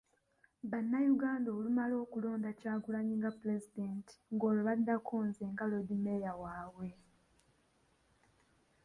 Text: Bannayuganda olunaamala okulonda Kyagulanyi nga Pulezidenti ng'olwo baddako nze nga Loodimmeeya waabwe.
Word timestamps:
Bannayuganda 0.71 1.47
olunaamala 1.51 1.95
okulonda 2.03 2.49
Kyagulanyi 2.59 3.13
nga 3.17 3.31
Pulezidenti 3.39 4.13
ng'olwo 4.33 4.61
baddako 4.67 5.15
nze 5.27 5.43
nga 5.51 5.63
Loodimmeeya 5.69 6.31
waabwe. 6.41 6.89